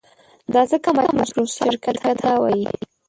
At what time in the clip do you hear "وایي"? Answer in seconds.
2.41-2.65